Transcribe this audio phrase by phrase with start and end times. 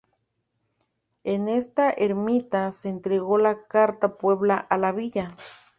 [1.23, 5.35] En esta ermita se entregó la Carta Puebla a la villa.